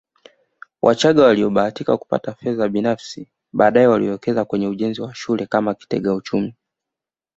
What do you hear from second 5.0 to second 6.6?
wa shule kama kitega uchumi